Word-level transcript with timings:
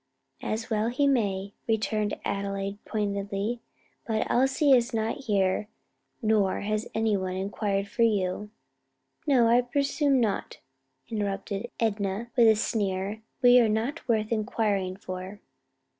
"As 0.41 0.67
well 0.71 0.87
he 0.87 1.05
may," 1.05 1.53
returned 1.67 2.17
Adelaide 2.25 2.83
pointedly; 2.85 3.61
"but 4.07 4.25
Elsie 4.31 4.71
is 4.73 4.95
not 4.95 5.25
here 5.25 5.67
nor 6.23 6.61
has 6.61 6.87
any 6.95 7.15
one 7.15 7.35
inquired 7.35 7.87
for 7.87 8.01
you." 8.01 8.49
"No, 9.27 9.45
I 9.47 9.61
presume 9.61 10.19
not," 10.19 10.57
interrupted 11.07 11.69
Enna 11.79 12.31
with 12.35 12.47
a 12.47 12.55
sneer, 12.55 13.21
"we 13.43 13.59
are 13.59 13.69
not 13.69 14.07
worth 14.07 14.31
inquiring 14.31 14.95
for." 14.95 15.39